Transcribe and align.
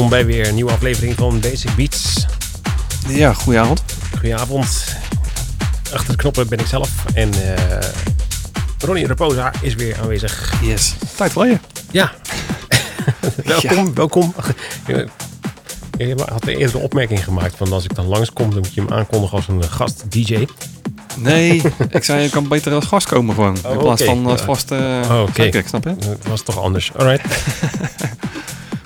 Welkom 0.00 0.18
bij 0.18 0.34
weer 0.34 0.48
een 0.48 0.54
nieuwe 0.54 0.72
aflevering 0.72 1.14
van 1.14 1.40
Basic 1.40 1.74
Beats. 1.76 2.26
Ja, 3.08 3.32
goedenavond. 3.32 3.82
Goedenavond. 4.12 4.96
Achter 5.92 6.10
de 6.10 6.16
knoppen 6.16 6.48
ben 6.48 6.58
ik 6.58 6.66
zelf 6.66 6.90
en 7.14 7.28
uh, 7.28 7.54
Ronnie 8.78 9.06
Reposa 9.06 9.52
is 9.60 9.74
weer 9.74 10.00
aanwezig. 10.00 10.52
Yes. 10.62 10.94
Tijd 11.16 11.32
voor 11.32 11.46
je. 11.46 11.58
Ja. 11.90 12.12
welkom, 13.44 13.94
welkom. 13.94 14.34
Je 15.96 16.14
had 16.28 16.46
eerder 16.46 16.70
de 16.70 16.78
opmerking 16.78 17.24
gemaakt 17.24 17.56
van 17.56 17.72
als 17.72 17.84
ik 17.84 17.94
dan 17.94 18.06
langskom, 18.06 18.50
dan 18.50 18.58
moet 18.58 18.74
je 18.74 18.80
hem 18.80 18.92
aankondigen 18.92 19.36
als 19.36 19.48
een 19.48 19.64
gast 19.64 20.04
DJ. 20.08 20.46
Nee, 21.16 21.62
ik 21.90 22.04
zei 22.04 22.22
je 22.22 22.28
kan 22.28 22.48
beter 22.48 22.72
als 22.72 22.86
gast 22.86 23.08
komen 23.08 23.34
gewoon. 23.34 23.56
in 23.56 23.66
oh, 23.66 23.78
plaats 23.78 24.02
van 24.02 24.26
als 24.26 24.40
vast 24.40 24.70
uh, 24.70 25.00
oh, 25.10 25.22
okay. 25.28 25.64
snap 25.66 25.84
je? 25.84 25.94
Het 26.08 26.28
was 26.28 26.42
toch 26.42 26.58
anders. 26.58 26.92
Alright. 26.96 27.24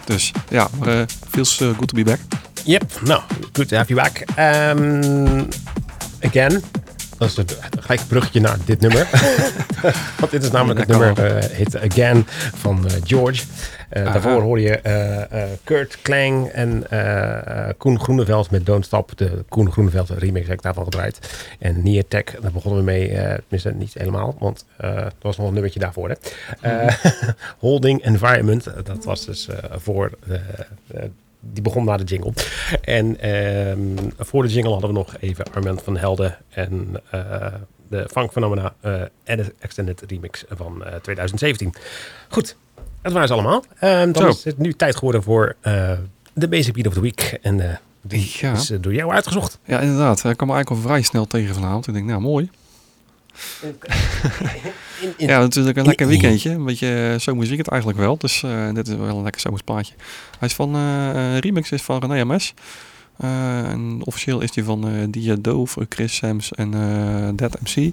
dus 0.04 0.32
ja, 0.48 0.68
maar 0.78 0.88
uh, 0.88 1.02
feels 1.30 1.60
uh, 1.60 1.68
good 1.68 1.88
to 1.88 1.94
be 1.94 2.04
back. 2.04 2.18
Yep, 2.64 3.00
nou, 3.02 3.22
good 3.52 3.68
to 3.68 3.76
have 3.76 3.94
you 3.94 4.00
back. 4.02 4.24
Um, 4.38 5.48
again, 6.20 6.62
dat 7.18 7.28
is 7.28 7.36
het, 7.36 7.58
gelijk 7.80 8.00
bruggetje 8.08 8.40
naar 8.40 8.56
dit 8.64 8.80
nummer. 8.80 9.08
Want 10.20 10.30
dit 10.30 10.42
is 10.42 10.50
namelijk 10.50 10.80
het 10.80 10.88
nummer, 10.88 11.36
uh, 11.36 11.44
heet 11.50 11.80
Again 11.80 12.26
van 12.54 12.86
George. 13.04 13.44
Uh, 13.96 14.12
daarvoor 14.12 14.40
hoor 14.42 14.60
je 14.60 14.80
Kurt 15.64 16.02
Klang 16.02 16.48
en 16.48 16.86
Koen 17.76 18.00
Groeneveld 18.00 18.50
met 18.50 18.66
Don't 18.66 18.84
Stop. 18.84 19.18
De 19.18 19.44
Koen 19.48 19.72
Groeneveld 19.72 20.10
remix 20.10 20.46
heb 20.46 20.56
ik 20.56 20.62
daarvan 20.62 20.84
gedraaid. 20.84 21.46
En 21.58 21.82
Near 21.82 22.04
Tech, 22.08 22.24
daar 22.24 22.52
begonnen 22.52 22.84
we 22.84 22.90
mee. 22.90 23.08
tenminste, 23.08 23.70
niet 23.70 23.94
helemaal, 23.94 24.36
want 24.38 24.64
dat 24.78 25.14
was 25.20 25.36
nog 25.36 25.46
een 25.46 25.52
nummertje 25.52 25.80
daarvoor. 25.80 26.16
Hè. 26.60 26.86
Holding 27.58 28.02
Environment, 28.02 28.64
dat 28.84 29.04
was 29.04 29.24
dus 29.24 29.48
voor 29.70 30.10
die 31.52 31.62
begon 31.62 31.84
na 31.84 31.96
de 31.96 32.04
jingle. 32.04 32.32
En 32.80 33.20
ehm, 33.20 34.10
voor 34.18 34.42
de 34.42 34.48
jingle 34.48 34.72
hadden 34.72 34.90
we 34.90 34.96
nog 34.96 35.16
even 35.20 35.44
Armand 35.52 35.82
van 35.82 35.96
Helden 35.96 36.36
en 36.48 37.02
uh, 37.14 37.46
de 37.88 38.06
Frank 38.10 38.32
Phenomena 38.32 38.74
uh, 38.84 39.02
Extended 39.58 40.02
Remix 40.08 40.44
van 40.48 40.84
2017. 41.02 41.68
Eh, 41.74 41.80
Goed, 42.28 42.56
dat 43.04 43.12
waren 43.12 43.28
ze 43.28 43.34
allemaal. 43.34 43.64
Um, 43.82 44.12
dan 44.12 44.28
is 44.28 44.44
het 44.44 44.58
nu 44.58 44.72
tijd 44.72 44.94
geworden 44.96 45.22
voor 45.22 45.56
de 46.32 46.48
Basic 46.48 46.72
Beat 46.72 46.86
of 46.86 46.94
the 46.94 47.00
Week. 47.00 47.38
En 47.42 47.80
die 48.02 48.40
is 48.52 48.72
door 48.80 48.94
jou 48.94 49.12
uitgezocht. 49.12 49.58
Ja, 49.64 49.80
inderdaad. 49.80 50.24
Ik 50.24 50.36
kwam 50.36 50.50
eigenlijk 50.50 50.70
al 50.70 50.88
vrij 50.88 51.02
snel 51.02 51.26
tegen 51.26 51.54
vanavond. 51.54 51.86
Ik 51.86 51.94
denk, 51.94 52.06
nou 52.06 52.20
mooi. 52.20 52.50
ja, 55.18 55.38
natuurlijk 55.40 55.76
een 55.76 55.86
lekker 55.86 56.06
weekendje. 56.06 56.50
Een 56.50 56.64
beetje 56.64 57.16
zomers 57.18 57.50
het 57.50 57.68
eigenlijk 57.68 58.00
wel. 58.00 58.16
Dus 58.16 58.42
uh, 58.42 58.72
dit 58.72 58.88
is 58.88 58.94
wel 58.94 59.16
een 59.16 59.22
lekker 59.22 59.40
zomers 59.40 59.62
plaatje. 59.62 59.94
Hij 60.38 60.48
is 60.48 60.54
van, 60.54 60.76
uh, 60.76 61.38
remix 61.38 61.70
is 61.70 61.82
van 61.82 62.00
René 62.00 62.24
MS. 62.24 62.54
Uh, 63.20 63.68
en 63.68 64.00
officieel 64.04 64.40
is 64.40 64.54
hij 64.54 64.64
van 64.64 64.88
uh, 64.88 65.04
Dia 65.08 65.36
Dove, 65.38 65.86
Chris 65.88 66.16
Sams 66.16 66.52
en 66.52 66.70
Dead 67.36 67.56
MC. 67.60 67.92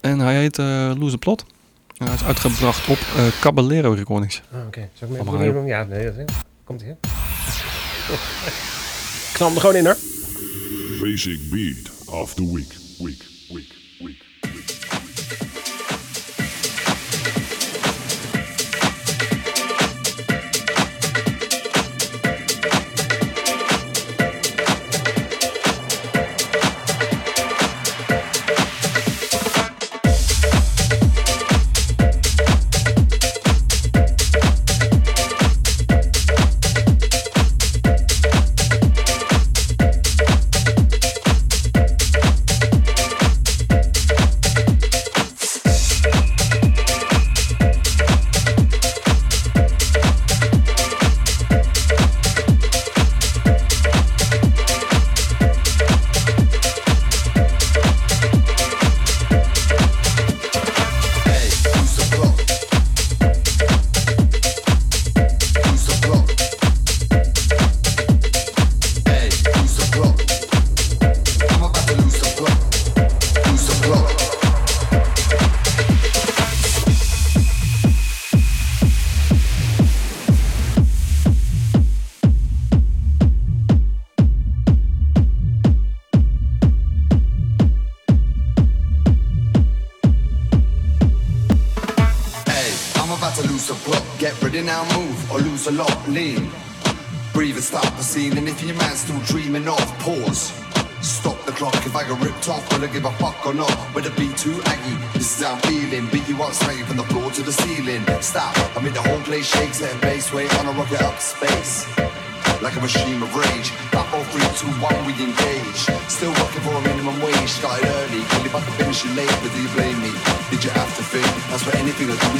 En 0.00 0.18
hij 0.18 0.36
heet 0.36 0.56
Lose 0.98 1.18
Plot. 1.18 1.44
Hij 2.04 2.14
is 2.14 2.24
uitgebracht 2.24 2.88
op 2.88 2.98
Caballero 3.40 3.92
Recordings. 3.92 4.42
Ah, 4.52 4.58
oké. 4.58 4.66
Okay. 4.66 4.90
Zal 4.92 5.08
ik 5.08 5.16
hem 5.16 5.40
even 5.42 5.66
Ja, 5.66 5.84
nee, 5.84 6.04
dat 6.04 6.16
is 6.16 6.24
Komt 6.64 6.82
hij, 6.82 6.96
Knal 9.32 9.48
hem 9.48 9.56
er 9.56 9.60
gewoon 9.60 9.76
in, 9.76 9.84
hoor. 9.84 9.96
Basic 11.00 11.50
Beat 11.50 11.90
of 12.06 12.34
the. 12.34 12.52
Week. 12.54 12.74
Week. 12.98 13.35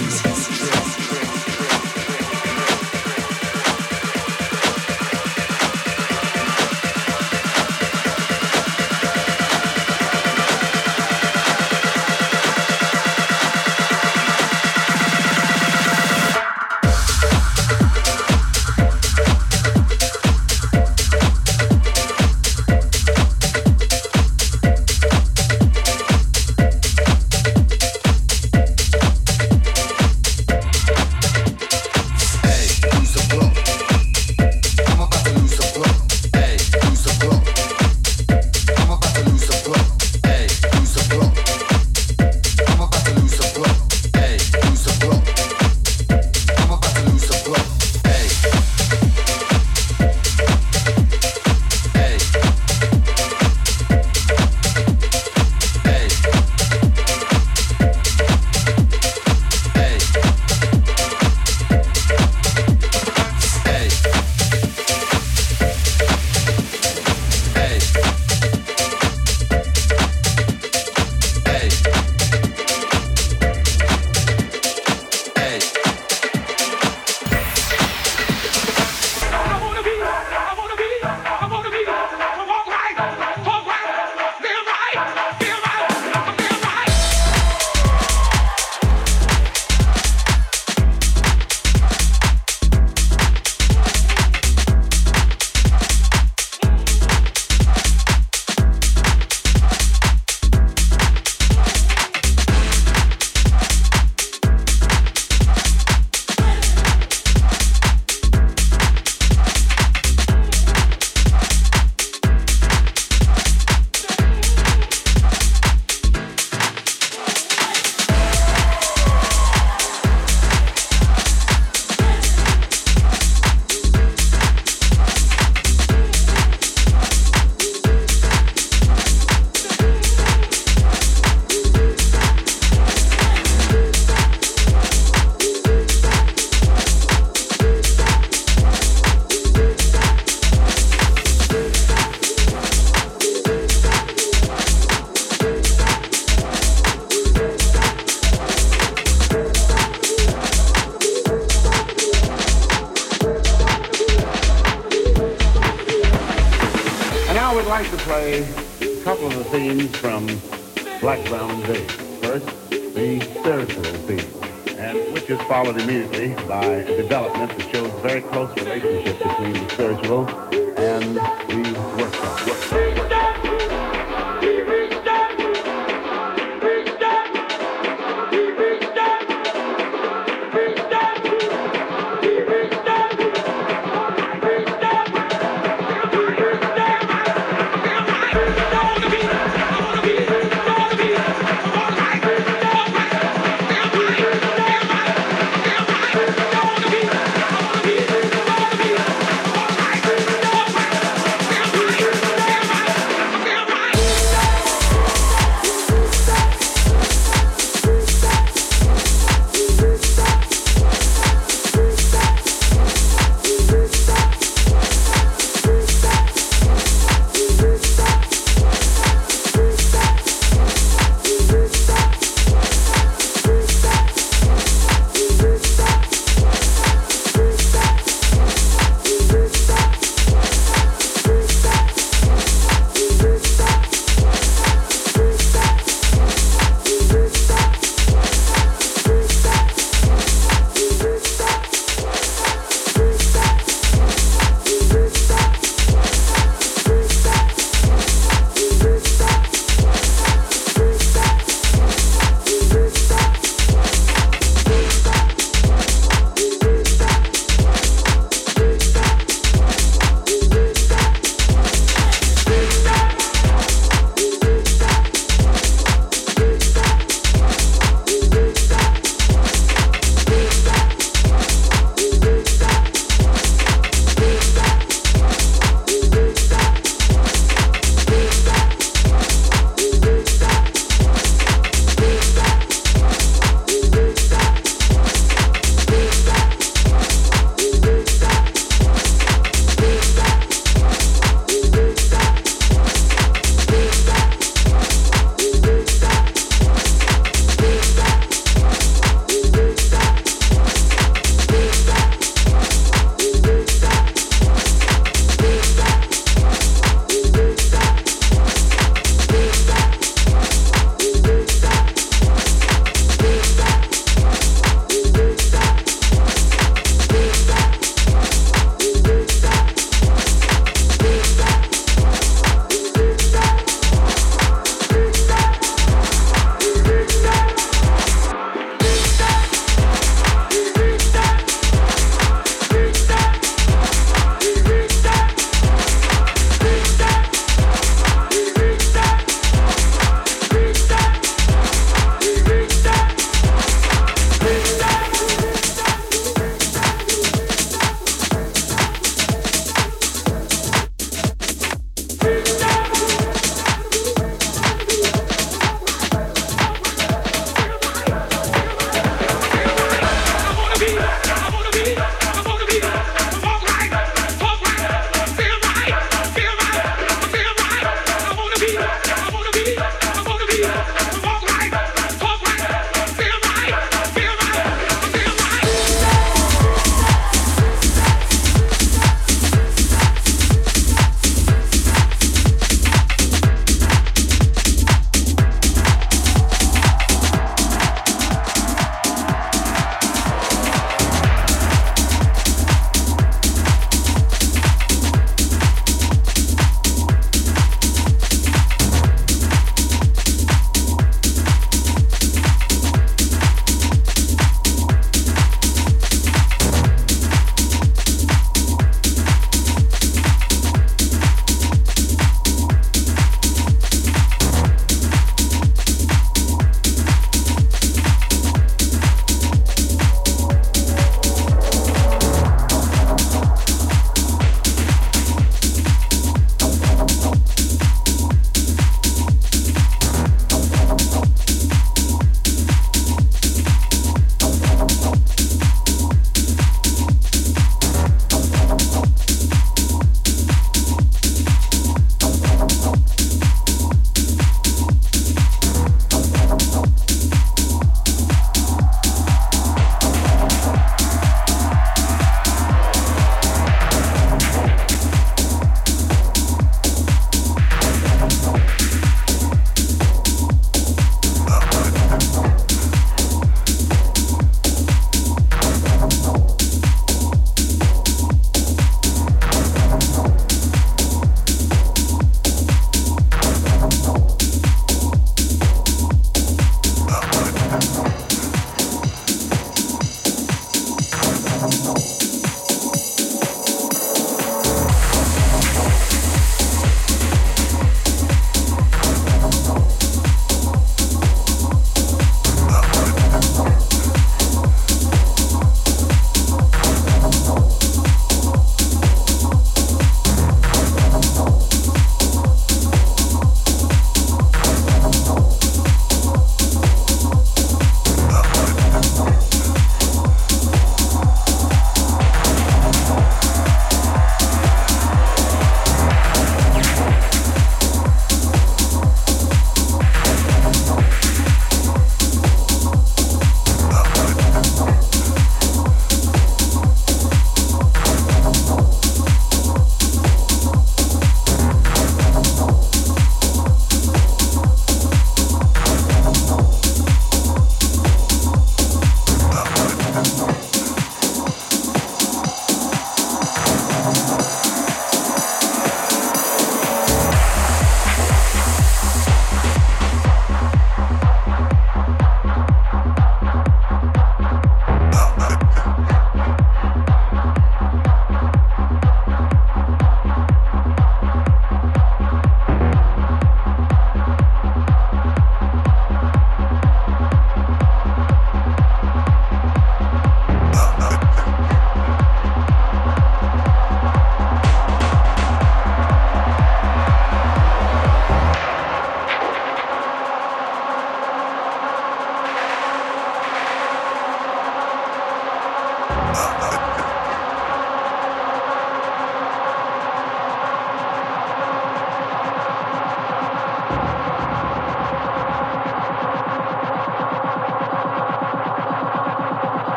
Jesus. 0.00 1.19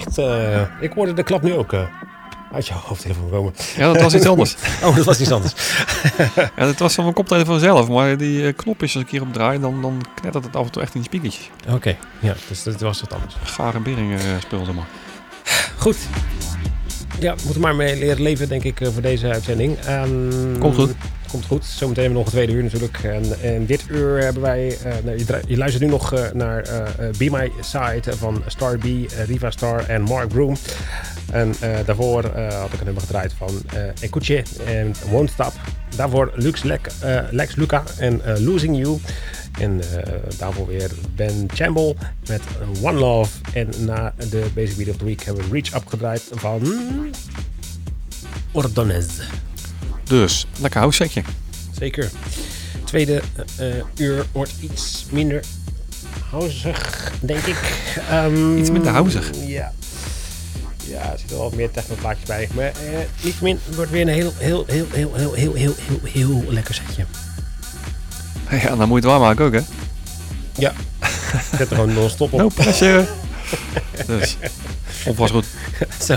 Eh, 0.00 0.60
ik 0.80 0.92
hoorde 0.92 1.12
de 1.12 1.22
klap 1.22 1.42
nu 1.42 1.54
ook 1.54 1.72
eh, 1.72 1.80
uit 2.52 2.66
je 2.66 2.74
hoofdtelefoon 2.74 3.30
komen. 3.30 3.52
Ja, 3.76 3.92
dat 3.92 4.02
was 4.02 4.14
iets 4.14 4.26
anders. 4.34 4.56
Oh, 4.82 4.96
dat 4.96 5.04
was 5.04 5.20
iets 5.20 5.30
anders. 5.32 5.52
Ja, 6.56 6.64
dat 6.64 6.78
was 6.78 6.94
van 6.94 7.04
mijn 7.04 7.16
koptelefoon 7.16 7.58
zelf. 7.60 7.88
Maar 7.88 8.16
die 8.16 8.46
eh, 8.46 8.52
knop 8.56 8.82
is 8.82 8.94
als 8.94 9.04
ik 9.04 9.10
hierop 9.10 9.32
draai, 9.32 9.60
dan, 9.60 9.82
dan 9.82 10.02
knettert 10.14 10.44
het 10.44 10.56
af 10.56 10.64
en 10.64 10.70
toe 10.72 10.82
echt 10.82 10.94
in 10.94 11.00
de 11.00 11.06
spiekertjes. 11.06 11.50
Oké, 11.68 11.96
ja, 12.20 12.34
dus 12.48 12.62
dat 12.62 12.80
was 12.80 13.00
wat 13.00 13.12
anders. 13.12 13.34
Gaar 13.44 13.74
en 13.74 13.82
Bering 13.82 14.12
eh 14.14 14.18
speelde 14.40 14.72
maar. 14.72 14.86
Goed. 15.78 15.96
Ja, 17.20 17.34
we 17.34 17.40
moeten 17.44 17.62
maar 17.62 17.74
mee 17.76 17.98
leren 17.98 18.22
leven, 18.22 18.48
denk 18.48 18.62
ik, 18.64 18.80
voor 18.92 19.02
deze 19.02 19.28
uitzending. 19.28 19.78
Ehm, 19.78 20.58
Komt 20.58 20.74
goed. 20.74 20.94
Komt 21.32 21.46
goed. 21.46 21.64
Zometeen 21.64 22.02
hebben 22.02 22.12
we 22.12 22.24
nog 22.24 22.24
een 22.24 22.32
tweede 22.32 22.52
uur 22.52 22.62
natuurlijk. 22.62 22.98
En, 22.98 23.40
en 23.42 23.66
dit 23.66 23.84
uur 23.88 24.22
hebben 24.22 24.42
wij... 24.42 24.78
eh, 24.84 25.18
je, 25.18 25.40
je 25.46 25.56
luistert 25.56 25.84
nu 25.84 25.90
nog 25.90 26.12
eh, 26.12 26.30
naar 26.32 26.62
eh, 26.62 27.10
Be 27.18 27.30
My 27.30 27.52
Side 27.60 28.16
van 28.16 28.42
Star 28.46 28.78
B, 28.78 28.84
Riva 29.26 29.50
Star 29.50 29.88
en 29.88 30.02
Mark 30.02 30.28
Broom. 30.28 30.56
En 31.32 31.54
daarvoor 31.86 32.24
had 32.36 32.72
ik 32.72 32.78
een 32.78 32.84
nummer 32.84 33.02
gedraaid 33.02 33.32
van 33.32 33.62
Ekuche 34.00 34.42
en 34.66 34.94
Won't 35.10 35.30
Stop. 35.30 35.52
Daarvoor 35.96 36.32
Lux 36.34 36.62
Lek, 36.62 36.88
Lex 37.30 37.56
Luca 37.56 37.82
en 37.98 38.20
Losing 38.38 38.76
You. 38.76 38.98
En 39.60 39.80
daarvoor 40.38 40.66
weer 40.66 40.90
Ben 41.14 41.48
Chamble 41.54 41.94
met 42.28 42.42
One 42.82 42.98
Love. 42.98 43.30
En 43.52 43.68
na 43.78 44.14
de 44.30 44.46
Basic 44.54 44.76
Beat 44.76 44.88
of 44.88 44.96
the 44.96 45.04
Week 45.04 45.22
hebben 45.22 45.44
we 45.44 45.50
Reach 45.52 45.74
Up 45.74 45.86
gedraaid 45.86 46.30
van 46.30 46.62
Ordonez. 48.52 49.06
Dus, 50.04 50.46
lekker 50.60 50.80
house 50.80 50.96
setje. 50.96 51.22
Zeker. 51.78 52.10
Tweede 52.84 53.22
eh, 53.56 53.78
eh, 53.78 53.84
uur 53.96 54.24
wordt 54.32 54.52
iets 54.60 55.06
minder 55.10 55.44
houzig, 56.30 57.12
denk 57.20 57.44
ik. 57.44 57.56
Ehm, 58.10 58.56
Iets 58.56 58.70
minder 58.70 58.92
houzig? 58.92 59.30
Ja. 59.46 59.72
Ja, 60.84 61.12
er 61.12 61.18
zitten 61.18 61.36
wel 61.36 61.44
wat 61.46 61.54
meer 61.54 61.70
technoplaatjes 61.70 62.26
bij. 62.26 62.48
Maar 62.54 62.64
eh, 62.64 62.72
niettemin, 63.22 63.58
het 63.64 63.74
wordt 63.74 63.90
weer 63.90 64.00
een 64.00 64.08
heel, 64.08 64.32
heel, 64.36 64.64
heel, 64.66 64.86
heel, 64.90 65.14
heel, 65.14 65.32
heel, 65.34 65.54
heel, 65.54 65.74
heel, 65.76 66.00
heel 66.02 66.44
lekker 66.48 66.74
setje. 66.74 67.04
Ja, 68.50 68.76
dan 68.76 68.88
moet 68.88 69.02
je 69.02 69.08
het 69.08 69.18
waarmaken 69.18 69.44
ook, 69.44 69.52
hè? 69.52 69.60
Ja. 70.56 70.72
Zet 71.56 71.70
er 71.70 71.76
gewoon 71.76 71.92
non-stop 71.92 72.32
op. 72.32 72.38
No 72.38 72.48
pressure. 72.48 73.06
dus, 74.06 74.36
opwas 75.06 75.30
goed. 75.30 75.46
Zo. 76.00 76.16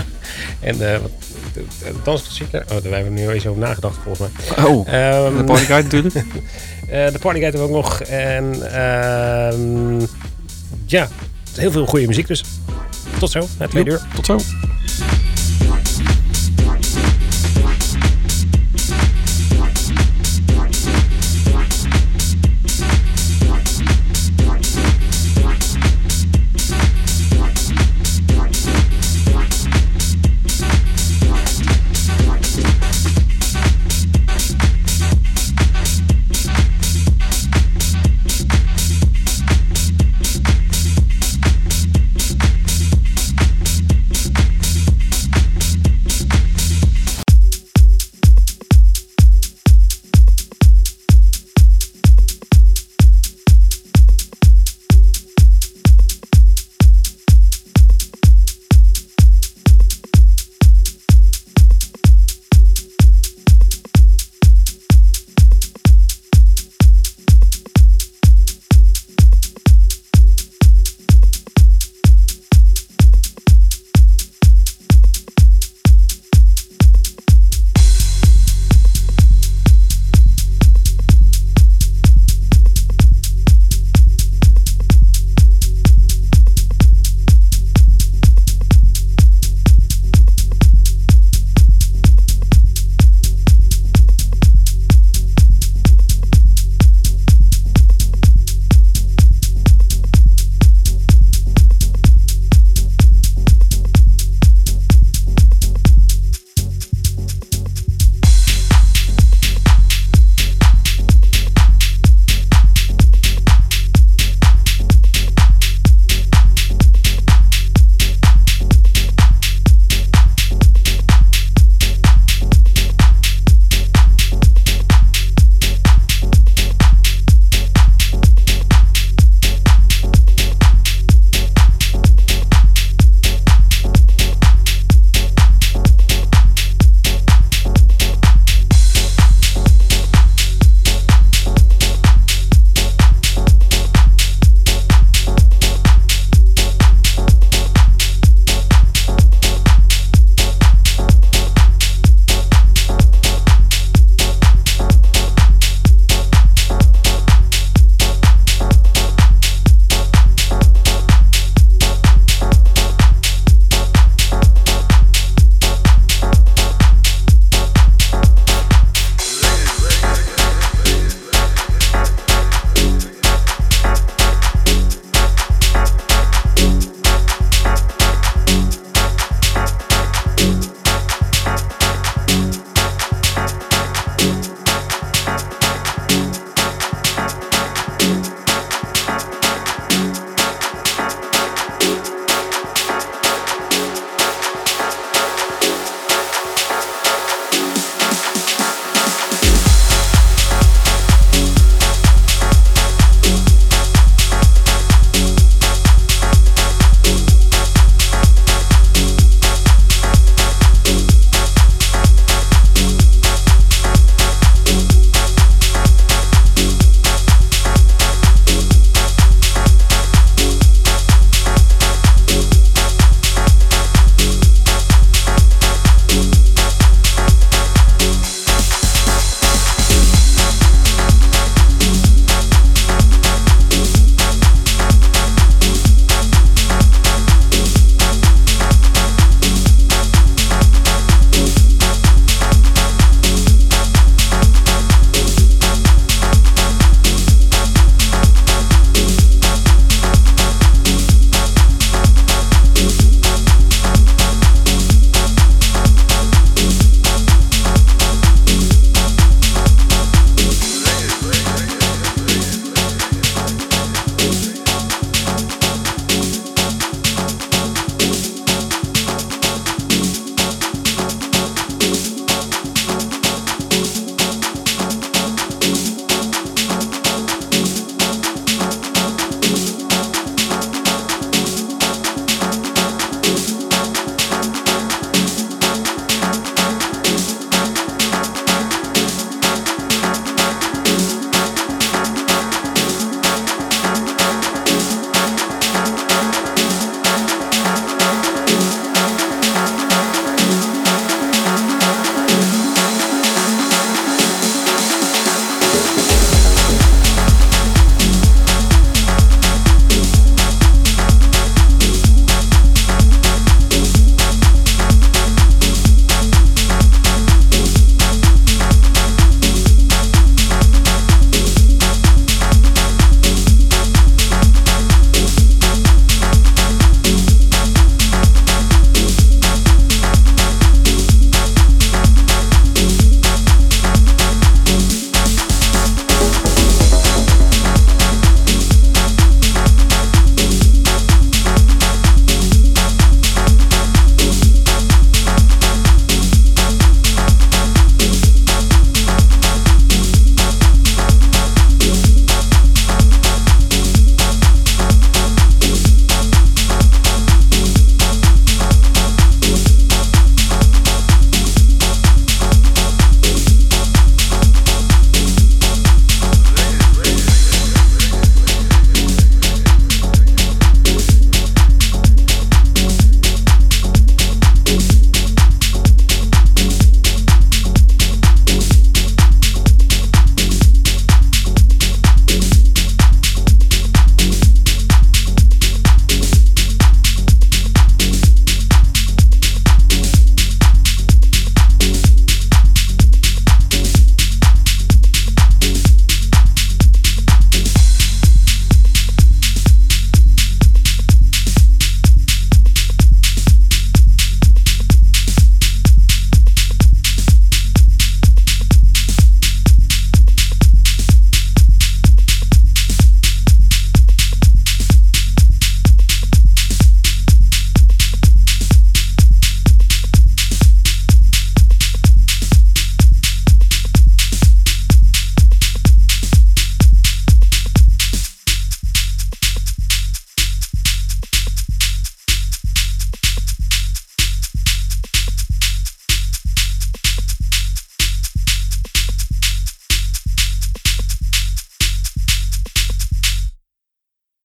En 0.60 0.92
eh 0.92 1.00
wat 1.00 1.10
de, 1.52 1.64
de 1.78 1.92
dansklassieker. 2.02 2.62
Oh, 2.62 2.82
daar 2.82 2.92
hebben 2.92 3.14
we 3.14 3.20
nu 3.20 3.28
eens 3.28 3.46
over 3.46 3.60
nagedacht 3.60 3.96
volgens 4.02 4.28
mij. 4.28 4.64
Oh, 4.64 4.88
Ehm, 4.88 5.36
de 5.36 5.44
partyguide 5.44 5.82
natuurlijk. 5.82 6.24
Eh, 6.86 7.12
de 7.12 7.18
Partygate 7.18 7.56
hebben 7.56 7.60
we 7.60 7.76
ook 7.76 7.84
nog. 7.84 8.00
En 8.00 8.72
ehm, 8.72 10.06
ja, 10.86 11.08
heel 11.56 11.70
veel 11.70 11.86
goede 11.86 12.06
muziek 12.06 12.26
dus. 12.26 12.44
Tot 13.18 13.30
zo, 13.30 13.46
na 13.58 13.68
twee 13.68 13.84
uur. 13.84 14.00
Tot 14.14 14.26
zo. 14.26 14.38